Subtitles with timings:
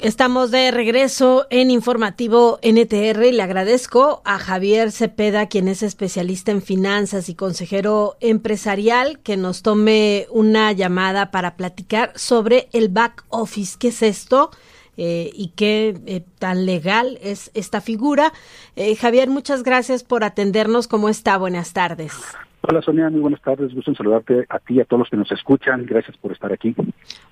[0.00, 6.52] Estamos de regreso en Informativo NTR y le agradezco a Javier Cepeda, quien es especialista
[6.52, 13.24] en finanzas y consejero empresarial, que nos tome una llamada para platicar sobre el back
[13.28, 13.76] office.
[13.76, 14.52] ¿Qué es esto?
[14.96, 18.32] Eh, y qué eh, tan legal es esta figura.
[18.76, 20.86] Eh, Javier, muchas gracias por atendernos.
[20.86, 21.36] ¿Cómo está?
[21.38, 22.12] Buenas tardes.
[22.60, 23.74] Hola Sonia, muy buenas tardes.
[23.74, 25.86] Gusto en saludarte a ti y a todos los que nos escuchan.
[25.86, 26.74] Gracias por estar aquí.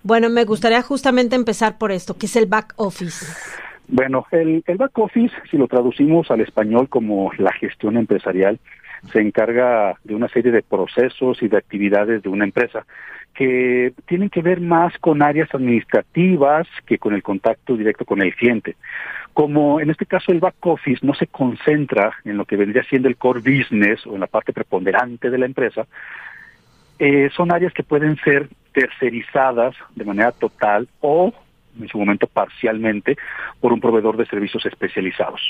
[0.03, 3.27] Bueno, me gustaría justamente empezar por esto, que es el back office.
[3.89, 8.59] Bueno, el, el back office, si lo traducimos al español como la gestión empresarial,
[9.13, 12.85] se encarga de una serie de procesos y de actividades de una empresa
[13.35, 18.35] que tienen que ver más con áreas administrativas que con el contacto directo con el
[18.35, 18.77] cliente.
[19.35, 23.09] Como en este caso el back office no se concentra en lo que vendría siendo
[23.09, 25.87] el core business o en la parte preponderante de la empresa,
[26.99, 31.33] eh, son áreas que pueden ser tercerizadas de manera total o
[31.81, 33.17] en su momento parcialmente
[33.61, 35.41] por un proveedor de servicios especializados.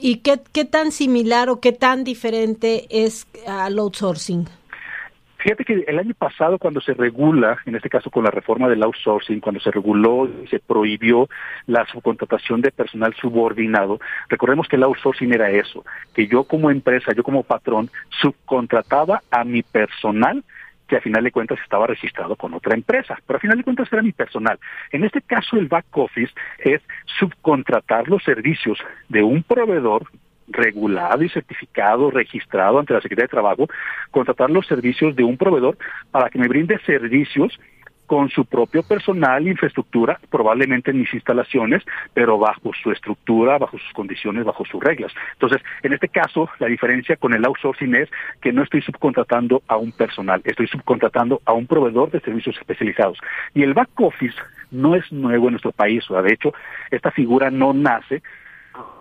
[0.00, 4.46] ¿Y qué, qué tan similar o qué tan diferente es al outsourcing?
[5.38, 8.82] Fíjate que el año pasado cuando se regula, en este caso con la reforma del
[8.82, 11.28] outsourcing, cuando se reguló y se prohibió
[11.66, 17.12] la subcontratación de personal subordinado, recordemos que el outsourcing era eso, que yo como empresa,
[17.14, 17.88] yo como patrón,
[18.20, 20.42] subcontrataba a mi personal
[20.88, 23.88] que a final de cuentas estaba registrado con otra empresa, pero a final de cuentas
[23.92, 24.58] era mi personal.
[24.90, 26.82] En este caso el back office es
[27.18, 28.78] subcontratar los servicios
[29.08, 30.10] de un proveedor
[30.48, 33.68] regulado y certificado, registrado ante la Secretaría de Trabajo,
[34.10, 35.76] contratar los servicios de un proveedor
[36.10, 37.58] para que me brinde servicios
[38.08, 43.92] con su propio personal infraestructura, probablemente en mis instalaciones, pero bajo su estructura, bajo sus
[43.92, 45.12] condiciones, bajo sus reglas.
[45.34, 48.08] Entonces, en este caso, la diferencia con el outsourcing es
[48.40, 53.18] que no estoy subcontratando a un personal, estoy subcontratando a un proveedor de servicios especializados.
[53.52, 54.36] Y el back office
[54.70, 56.54] no es nuevo en nuestro país, o sea, de hecho,
[56.90, 58.22] esta figura no nace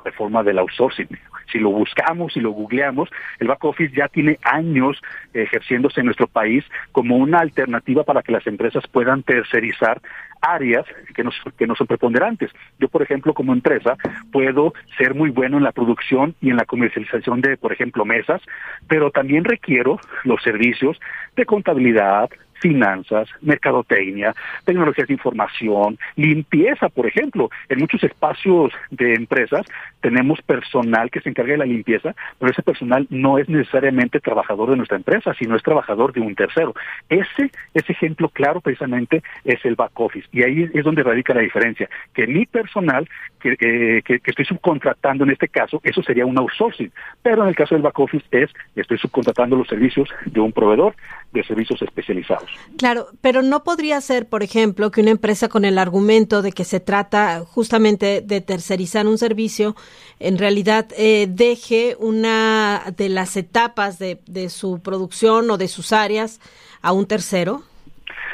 [0.04, 1.08] reforma del outsourcing.
[1.52, 3.10] Si lo buscamos y lo googleamos,
[3.40, 5.02] el back office ya tiene años
[5.34, 10.02] ejerciéndose en nuestro país como una alternativa para que las empresas puedan tercerizar
[10.42, 12.52] áreas que no, que no son preponderantes.
[12.80, 13.98] Yo, por ejemplo, como empresa,
[14.32, 18.42] puedo ser muy bueno en la producción y en la comercialización de, por ejemplo, mesas,
[18.88, 21.00] pero también requiero los servicios
[21.36, 24.34] de contabilidad, finanzas, mercadotecnia,
[24.66, 27.50] tecnologías de información, limpieza, por ejemplo.
[27.70, 29.66] En muchos espacios de empresas
[30.02, 34.72] tenemos personal que se encarga de la limpieza, pero ese personal no es necesariamente trabajador
[34.72, 36.74] de nuestra empresa, sino es trabajador de un tercero.
[37.10, 40.28] Ese, ese ejemplo claro precisamente es el back office.
[40.32, 43.08] Y ahí es donde radica la diferencia, que mi personal
[43.40, 46.92] que, que, que estoy subcontratando en este caso, eso sería un outsourcing,
[47.22, 50.96] pero en el caso del back office es, estoy subcontratando los servicios de un proveedor
[51.32, 52.47] de servicios especializados.
[52.78, 56.64] Claro, pero no podría ser, por ejemplo, que una empresa con el argumento de que
[56.64, 59.76] se trata justamente de tercerizar un servicio,
[60.20, 65.92] en realidad eh, deje una de las etapas de, de su producción o de sus
[65.92, 66.40] áreas
[66.82, 67.64] a un tercero.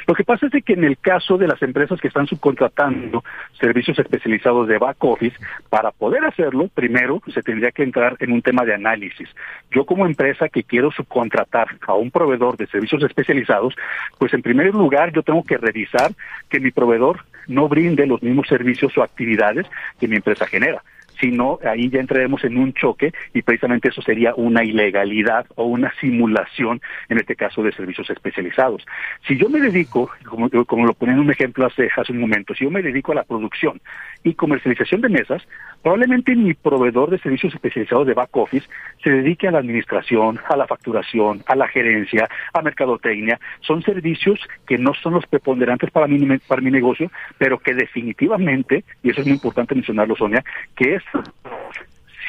[0.07, 3.23] Lo que pasa es que en el caso de las empresas que están subcontratando
[3.59, 5.37] servicios especializados de back office,
[5.69, 9.29] para poder hacerlo, primero se tendría que entrar en un tema de análisis.
[9.71, 13.75] Yo como empresa que quiero subcontratar a un proveedor de servicios especializados,
[14.17, 16.11] pues en primer lugar yo tengo que revisar
[16.49, 19.65] que mi proveedor no brinde los mismos servicios o actividades
[19.99, 20.81] que mi empresa genera.
[21.19, 25.65] Si no, ahí ya entraremos en un choque y precisamente eso sería una ilegalidad o
[25.65, 28.85] una simulación, en este caso de servicios especializados.
[29.27, 32.53] Si yo me dedico, como, como lo ponía en un ejemplo hace, hace un momento,
[32.55, 33.81] si yo me dedico a la producción
[34.23, 35.47] y comercialización de mesas,
[35.81, 38.67] probablemente mi proveedor de servicios especializados de back office
[39.03, 43.39] se dedique a la administración, a la facturación, a la gerencia, a mercadotecnia.
[43.61, 48.83] Son servicios que no son los preponderantes para mi, para mi negocio, pero que definitivamente,
[49.03, 50.43] y eso es muy importante mencionarlo, Sonia,
[50.75, 51.02] que es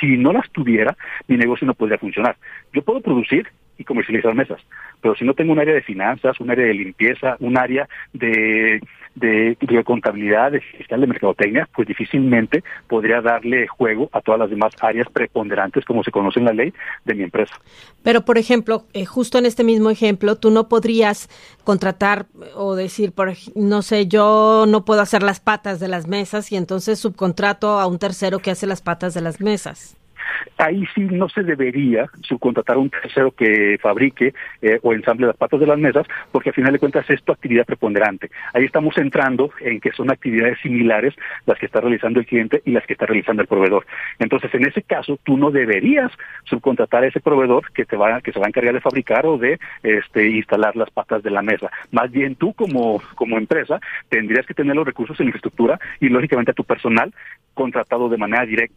[0.00, 0.96] si no las tuviera,
[1.28, 2.36] mi negocio no podría funcionar.
[2.72, 3.48] Yo puedo producir
[3.78, 4.60] y comercializar mesas,
[5.00, 8.80] pero si no tengo un área de finanzas, un área de limpieza, un área de
[9.14, 14.72] de, contabilidad, de fiscal, de mercadotecnia, pues difícilmente podría darle juego a todas las demás
[14.80, 16.72] áreas preponderantes, como se conoce en la ley,
[17.04, 17.54] de mi empresa.
[18.02, 21.28] Pero, por ejemplo, eh, justo en este mismo ejemplo, tú no podrías
[21.64, 26.50] contratar o decir, por, no sé, yo no puedo hacer las patas de las mesas
[26.52, 29.96] y entonces subcontrato a un tercero que hace las patas de las mesas
[30.58, 35.36] ahí sí no se debería subcontratar a un tercero que fabrique eh, o ensamble las
[35.36, 38.30] patas de las mesas, porque al final de cuentas es tu actividad preponderante.
[38.52, 41.14] Ahí estamos entrando en que son actividades similares
[41.46, 43.86] las que está realizando el cliente y las que está realizando el proveedor.
[44.18, 46.10] Entonces, en ese caso, tú no deberías
[46.44, 49.38] subcontratar a ese proveedor que te va que se va a encargar de fabricar o
[49.38, 51.70] de este, instalar las patas de la mesa.
[51.90, 56.50] Más bien tú como como empresa tendrías que tener los recursos en infraestructura y lógicamente
[56.50, 57.12] a tu personal
[57.54, 58.76] contratado de manera directa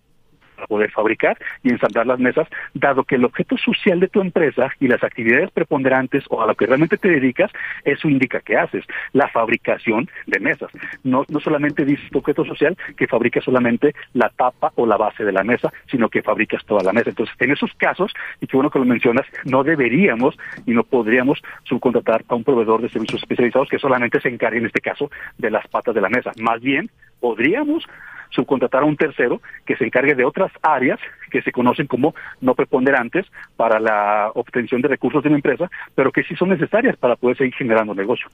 [0.57, 4.73] para poder fabricar y ensamblar las mesas, dado que el objeto social de tu empresa
[4.79, 7.51] y las actividades preponderantes o a lo que realmente te dedicas,
[7.85, 8.83] eso indica que haces,
[9.13, 10.71] la fabricación de mesas.
[11.03, 15.23] No, no solamente dices tu objeto social que fabricas solamente la tapa o la base
[15.23, 17.11] de la mesa, sino que fabricas toda la mesa.
[17.11, 18.11] Entonces, en esos casos,
[18.41, 22.81] y qué bueno que lo mencionas, no deberíamos y no podríamos subcontratar a un proveedor
[22.81, 26.09] de servicios especializados que solamente se encargue, en este caso, de las patas de la
[26.09, 26.31] mesa.
[26.39, 26.89] Más bien,
[27.19, 27.85] podríamos
[28.29, 30.99] subcontratar a un tercero que se encargue de otras áreas
[31.31, 33.25] que se conocen como no preponderantes
[33.55, 37.37] para la obtención de recursos de una empresa, pero que sí son necesarias para poder
[37.37, 38.27] seguir generando negocio.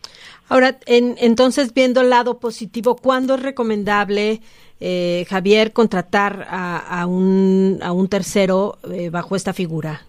[0.49, 4.41] Ahora, en, entonces, viendo el lado positivo, ¿cuándo es recomendable,
[4.79, 10.01] eh, Javier, contratar a, un, a un tercero eh, bajo esta figura?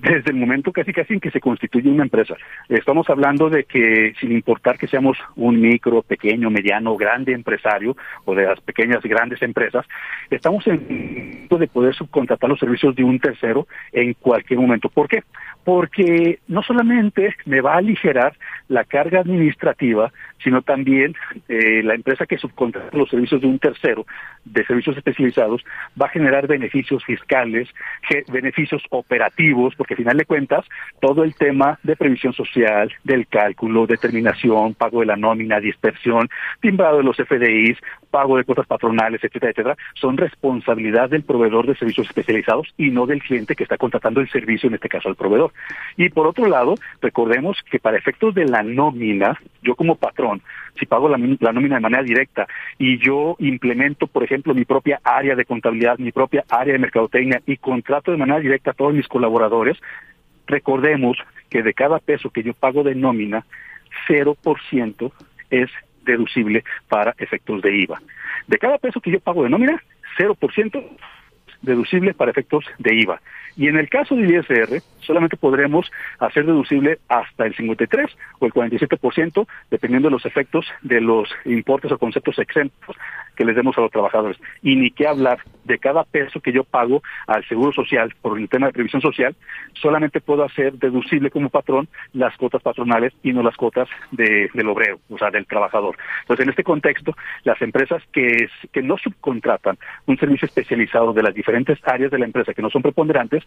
[0.00, 2.34] Desde el momento casi casi en que se constituye una empresa.
[2.68, 8.34] Estamos hablando de que sin importar que seamos un micro, pequeño, mediano, grande empresario o
[8.34, 9.86] de las pequeñas grandes empresas,
[10.30, 14.88] estamos en de poder subcontratar los servicios de un tercero en cualquier momento.
[14.88, 15.22] ¿Por qué?
[15.64, 18.36] Porque no solamente me va a aligerar
[18.68, 20.12] la carga administrativa,
[20.42, 21.14] sino también
[21.48, 24.06] eh, la empresa que subcontrata los servicios de un tercero,
[24.44, 25.64] de servicios especializados,
[26.00, 27.68] va a generar beneficios fiscales,
[28.30, 30.66] beneficios operativos, porque al final de cuentas,
[31.00, 36.28] todo el tema de previsión social, del cálculo, determinación, pago de la nómina, dispersión,
[36.60, 37.78] timbrado de los FDIs,
[38.10, 43.06] pago de cuotas patronales, etcétera, etcétera, son responsabilidad del proveedor de servicios especializados y no
[43.06, 45.52] del cliente que está contratando el servicio, en este caso al proveedor.
[45.96, 50.42] Y por otro lado, recordemos que para efectos de la nómina, yo como patrón,
[50.78, 52.46] si pago la, nómina de manera directa
[52.78, 57.42] y yo implemento, por ejemplo, mi propia área de contabilidad, mi propia área de mercadotecnia
[57.46, 59.76] y contrato de manera directa a todos mis colaboradores,
[60.46, 61.18] recordemos
[61.50, 63.44] que de cada peso que yo pago de nómina,
[64.08, 65.12] 0%
[65.50, 65.70] es
[66.12, 68.00] deducible para efectos de IVA.
[68.46, 69.82] De cada peso que yo pago de nómina,
[70.18, 70.84] 0%
[71.62, 73.20] deducible para efectos de IVA.
[73.56, 75.90] Y en el caso del ISR, solamente podremos
[76.20, 78.06] hacer deducible hasta el 53
[78.38, 82.96] o el 47%, dependiendo de los efectos de los importes o conceptos exentos
[83.38, 84.36] que les demos a los trabajadores.
[84.62, 88.48] Y ni qué hablar de cada peso que yo pago al Seguro Social por el
[88.48, 89.36] tema de previsión social,
[89.80, 94.68] solamente puedo hacer deducible como patrón las cuotas patronales y no las cuotas de, del
[94.68, 95.96] obrero, o sea, del trabajador.
[96.22, 97.14] Entonces, en este contexto,
[97.44, 102.24] las empresas que, que no subcontratan un servicio especializado de las diferentes áreas de la
[102.24, 103.44] empresa que no son preponderantes,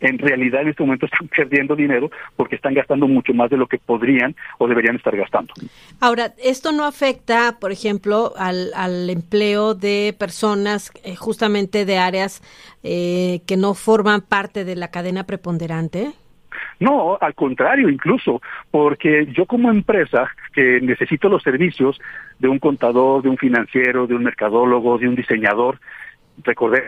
[0.00, 3.68] en realidad en este momento están perdiendo dinero porque están gastando mucho más de lo
[3.68, 5.54] que podrían o deberían estar gastando.
[6.00, 12.40] Ahora, esto no afecta, por ejemplo, al, al empleo de personas eh, justamente de áreas
[12.82, 16.12] eh, que no forman parte de la cadena preponderante.
[16.80, 22.00] No, al contrario, incluso, porque yo como empresa que necesito los servicios
[22.38, 25.78] de un contador, de un financiero, de un mercadólogo, de un diseñador,
[26.42, 26.84] recordé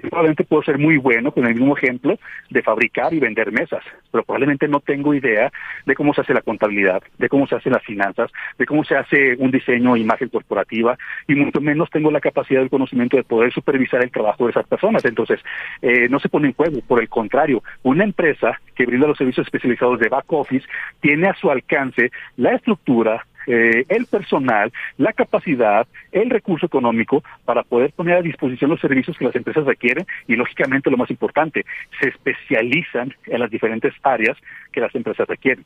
[0.00, 2.18] probablemente puedo ser muy bueno, con el mismo ejemplo,
[2.50, 5.52] de fabricar y vender mesas, pero probablemente no tengo idea
[5.86, 8.96] de cómo se hace la contabilidad, de cómo se hacen las finanzas, de cómo se
[8.96, 13.24] hace un diseño e imagen corporativa, y mucho menos tengo la capacidad del conocimiento de
[13.24, 15.04] poder supervisar el trabajo de esas personas.
[15.04, 15.40] Entonces,
[15.82, 19.46] eh, no se pone en juego, por el contrario, una empresa que brinda los servicios
[19.46, 20.66] especializados de back office
[21.00, 27.62] tiene a su alcance la estructura, eh, el personal, la capacidad, el recurso económico para
[27.62, 31.64] poder poner a disposición los servicios que las empresas requieren y lógicamente lo más importante,
[31.98, 34.36] se especializan en las diferentes áreas
[34.70, 35.64] que las empresas requieren.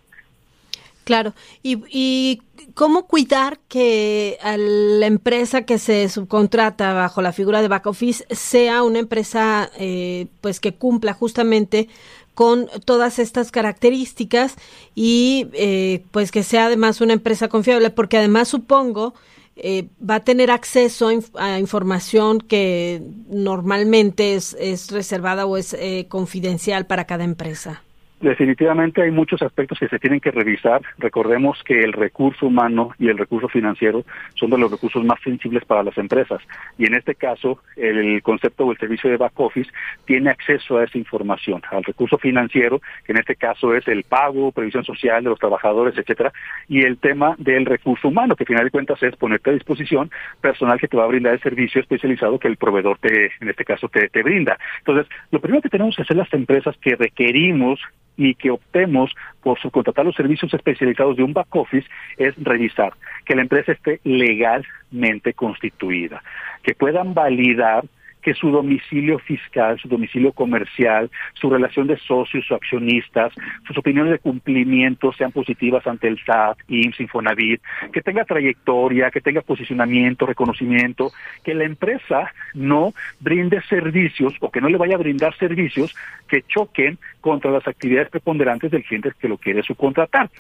[1.05, 1.35] Claro,
[1.65, 2.43] y, y
[2.75, 8.85] cómo cuidar que la empresa que se subcontrata bajo la figura de back office sea
[8.85, 11.89] una empresa eh, pues que cumpla justamente
[12.35, 14.57] con todas estas características
[14.95, 19.15] y eh, pues que sea además una empresa confiable, porque además supongo
[19.57, 25.77] eh, va a tener acceso a, información que normalmente es, es reservada o es
[26.09, 27.83] confidencial para cada empresa.
[28.23, 30.81] Definitivamente hay muchos aspectos que se tienen que revisar.
[30.99, 34.05] Recordemos que el recurso humano y el recurso financiero
[34.37, 36.41] son de los recursos más sensibles para las empresas.
[36.79, 39.69] Y en este caso, el concepto o el servicio de back office
[40.05, 44.53] tiene acceso a esa información, al recurso financiero, que en este caso es el pago,
[44.53, 46.33] previsión social de los trabajadores, etcétera,
[46.69, 50.13] y el tema del recurso humano, que al final de cuentas es ponerte a disposición
[50.41, 53.65] personal que te va a brindar el servicio especializado que el proveedor te, en este
[53.65, 54.57] caso, te, te brinda.
[54.79, 57.81] Entonces, lo primero que tenemos que hacer las empresas que requerimos
[58.17, 59.11] y que optemos
[59.43, 62.93] por subcontratar los servicios especializados de un back office es revisar
[63.25, 66.23] que la empresa esté legalmente constituida,
[66.63, 67.85] que puedan validar
[68.23, 73.33] que su domicilio fiscal, su domicilio comercial, su relación de socios o accionistas,
[73.67, 77.61] sus opiniones de cumplimiento sean positivas ante el SAT, IMSS, Infonavit,
[77.93, 81.13] que tenga trayectoria, que tenga posicionamiento, reconocimiento,
[81.43, 85.95] que la empresa no brinde servicios o que no le vaya a brindar servicios
[86.29, 90.31] que choquen contra las actividades preponderantes del cliente que lo quiere subcontratar.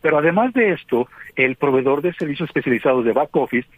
[0.00, 3.68] Pero además de esto, el proveedor de servicios especializados de back office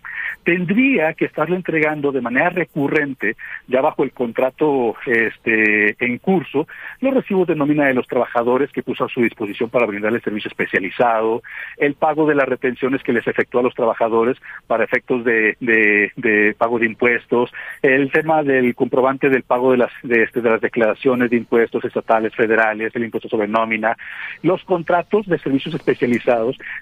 [0.45, 3.37] tendría que estarle entregando de manera recurrente,
[3.69, 6.67] ya bajo el contrato este, en curso,
[7.01, 10.49] los recibos de nómina de los trabajadores que puso a su disposición para brindarle servicio
[10.49, 11.43] especializado,
[11.77, 14.37] el pago de las retenciones que les efectúa a los trabajadores
[14.67, 17.53] para efectos de, de, pago de impuestos,
[17.83, 21.85] el tema del comprobante del pago de las, de, este, de las declaraciones de impuestos
[21.85, 23.97] estatales, federales, el impuesto sobre nómina,
[24.43, 26.12] los contratos de servicios especializados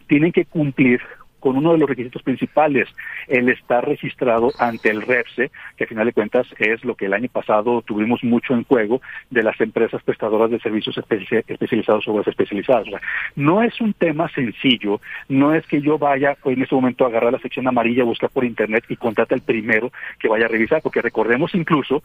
[0.06, 1.00] tienen que cumplir
[1.40, 2.88] con uno de los requisitos principales,
[3.26, 7.14] el estar registrado ante el REPSE, que a final de cuentas es lo que el
[7.14, 12.88] año pasado tuvimos mucho en juego de las empresas prestadoras de servicios especializados o especializados.
[13.36, 17.32] no es un tema sencillo, no es que yo vaya en ese momento a agarrar
[17.32, 21.02] la sección amarilla, buscar por internet y contrate al primero que vaya a revisar, porque
[21.02, 22.02] recordemos incluso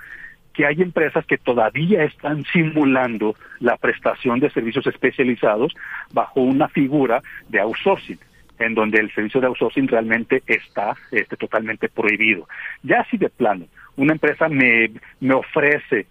[0.54, 5.76] que hay empresas que todavía están simulando la prestación de servicios especializados
[6.14, 8.18] bajo una figura de outsourcing
[8.60, 12.48] en donde el servicio de outsourcing realmente está este, totalmente prohibido.
[12.84, 13.66] Ya si de plano
[13.98, 16.08] una empresa me, me ofrece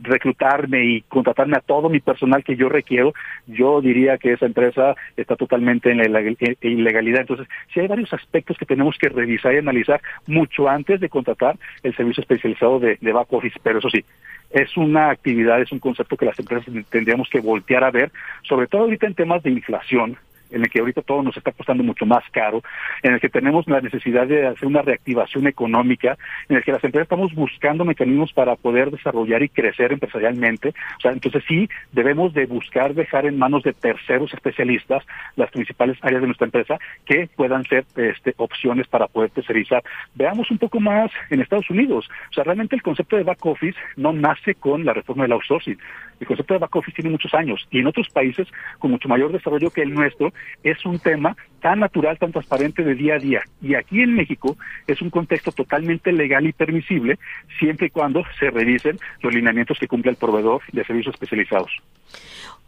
[0.00, 3.14] reclutarme y contratarme a todo mi personal que yo requiero,
[3.46, 6.20] yo diría que esa empresa está totalmente en la
[6.60, 7.22] ilegalidad.
[7.22, 11.56] Entonces, sí hay varios aspectos que tenemos que revisar y analizar mucho antes de contratar
[11.82, 14.04] el servicio especializado de, de back office, pero eso sí,
[14.50, 18.12] es una actividad, es un concepto que las empresas tendríamos que voltear a ver,
[18.42, 20.16] sobre todo ahorita en temas de inflación,
[20.56, 22.62] en el que ahorita todo nos está costando mucho más caro,
[23.02, 26.16] en el que tenemos la necesidad de hacer una reactivación económica,
[26.48, 30.70] en el que las empresas estamos buscando mecanismos para poder desarrollar y crecer empresarialmente.
[30.70, 35.04] O sea, entonces sí debemos de buscar dejar en manos de terceros especialistas
[35.36, 39.82] las principales áreas de nuestra empresa que puedan ser este, opciones para poder tercerizar.
[40.14, 42.08] Veamos un poco más en Estados Unidos.
[42.30, 45.78] O sea, realmente el concepto de back office no nace con la reforma del outsourcing.
[46.18, 48.48] El concepto de back office tiene muchos años y en otros países
[48.78, 50.32] con mucho mayor desarrollo que el nuestro
[50.62, 53.42] es un tema tan natural, tan transparente de día a día.
[53.60, 57.18] Y aquí en México es un contexto totalmente legal y permisible,
[57.58, 61.70] siempre y cuando se revisen los lineamientos que cumple el proveedor de servicios especializados.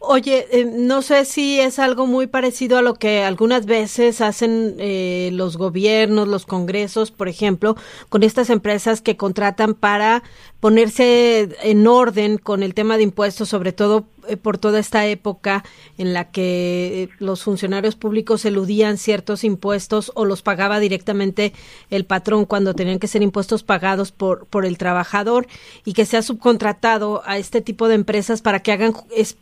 [0.01, 4.75] Oye, eh, no sé si es algo muy parecido a lo que algunas veces hacen
[4.79, 7.75] eh, los gobiernos, los congresos, por ejemplo,
[8.07, 10.23] con estas empresas que contratan para
[10.61, 14.05] ponerse en orden con el tema de impuestos, sobre todo
[14.37, 15.63] por toda esta época
[15.97, 21.53] en la que los funcionarios públicos eludían ciertos impuestos o los pagaba directamente
[21.89, 25.47] el patrón cuando tenían que ser impuestos pagados por, por el trabajador
[25.85, 28.93] y que se ha subcontratado a este tipo de empresas para que hagan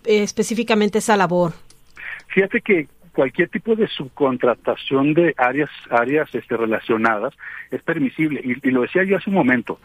[0.06, 1.54] específicamente esa labor.
[2.28, 7.34] Fíjate que cualquier tipo de subcontratación de áreas áreas este, relacionadas
[7.72, 9.80] es permisible y, y lo decía yo hace un momento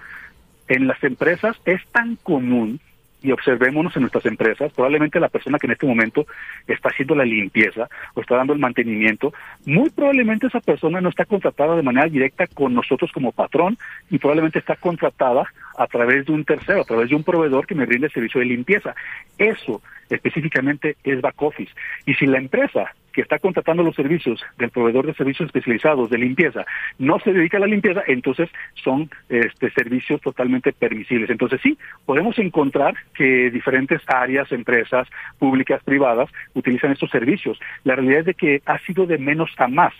[0.68, 2.78] en las empresas es tan común
[3.22, 6.26] y observémonos en nuestras empresas, probablemente la persona que en este momento
[6.66, 9.32] está haciendo la limpieza o está dando el mantenimiento,
[9.66, 13.78] muy probablemente esa persona no está contratada de manera directa con nosotros como patrón
[14.10, 15.44] y probablemente está contratada
[15.78, 18.46] a través de un tercero, a través de un proveedor que me brinde servicio de
[18.46, 18.94] limpieza.
[19.38, 21.72] Eso específicamente es back office.
[22.06, 26.18] Y si la empresa que está contratando los servicios del proveedor de servicios especializados de
[26.18, 26.64] limpieza
[26.98, 31.30] no se dedica a la limpieza, entonces son este, servicios totalmente permisibles.
[31.30, 37.58] Entonces sí, podemos encontrar que diferentes áreas, empresas públicas, privadas, utilizan estos servicios.
[37.84, 39.94] La realidad es de que ha sido de menos a más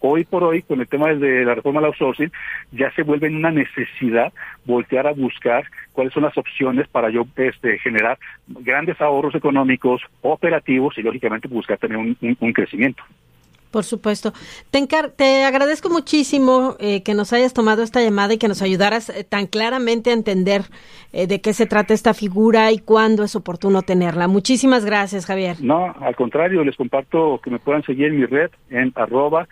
[0.00, 2.32] hoy por hoy, con el tema de la reforma del outsourcing,
[2.72, 4.32] ya se vuelve una necesidad
[4.64, 10.96] voltear a buscar cuáles son las opciones para yo este, generar grandes ahorros económicos, operativos
[10.98, 13.02] y, lógicamente, buscar tener un crecimiento.
[13.70, 14.32] Por supuesto.
[14.70, 19.10] Te, te agradezco muchísimo eh, que nos hayas tomado esta llamada y que nos ayudaras
[19.10, 20.62] eh, tan claramente a entender
[21.12, 24.26] eh, de qué se trata esta figura y cuándo es oportuno tenerla.
[24.28, 25.56] Muchísimas gracias, Javier.
[25.60, 29.46] No, al contrario, les comparto que me puedan seguir en mi red en arroba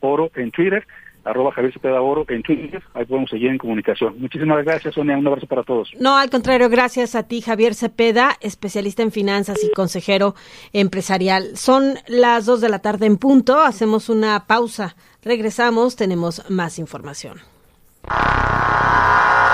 [0.00, 0.86] Oro en Twitter
[1.24, 4.14] arroba Javier Cepeda Oro en Twitter, ahí podemos seguir en comunicación.
[4.18, 5.90] Muchísimas gracias, Sonia, un abrazo para todos.
[5.98, 10.34] No, al contrario, gracias a ti, Javier Cepeda, especialista en finanzas y consejero
[10.72, 11.56] empresarial.
[11.56, 17.38] Son las dos de la tarde en punto, hacemos una pausa, regresamos, tenemos más información.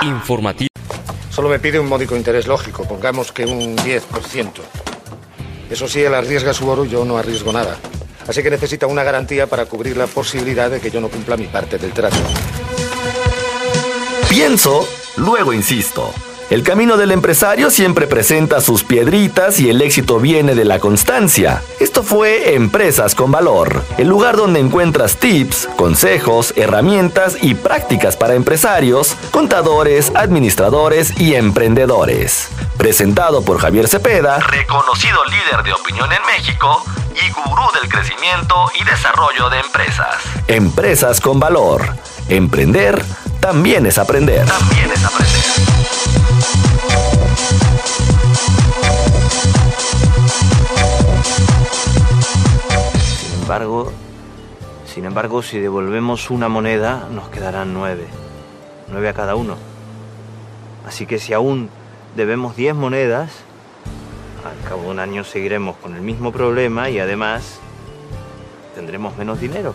[0.01, 0.69] Informativo.
[1.29, 4.51] Solo me pide un módico interés lógico, pongamos que un 10%.
[5.69, 7.77] Eso sí, él arriesga su oro, yo no arriesgo nada.
[8.29, 11.47] Así que necesita una garantía para cubrir la posibilidad de que yo no cumpla mi
[11.47, 12.17] parte del trato.
[14.29, 16.13] Pienso, luego insisto.
[16.51, 21.63] El camino del empresario siempre presenta sus piedritas y el éxito viene de la constancia.
[21.79, 28.35] Esto fue Empresas con Valor, el lugar donde encuentras tips, consejos, herramientas y prácticas para
[28.35, 32.49] empresarios, contadores, administradores y emprendedores.
[32.77, 36.83] Presentado por Javier Cepeda, reconocido líder de opinión en México
[37.25, 40.15] y gurú del crecimiento y desarrollo de empresas.
[40.47, 41.95] Empresas con Valor.
[42.27, 43.03] Emprender
[43.39, 44.45] también es aprender.
[44.45, 45.59] También es aprender.
[53.49, 53.91] embargo,
[54.85, 58.05] sin embargo, si devolvemos una moneda, nos quedarán nueve.
[58.91, 59.55] Nueve a cada uno.
[60.87, 61.71] Así que si aún
[62.15, 63.31] debemos diez monedas,
[64.69, 67.59] cabo de un año seguiremos con el mismo problema y además
[68.75, 69.73] tendremos menos dinero.